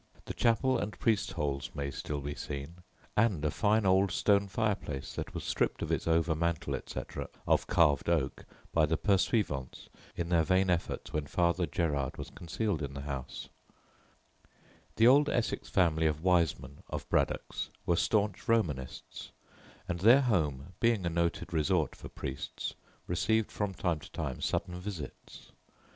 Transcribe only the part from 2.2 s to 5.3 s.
be seen, and a fine old stone fireplace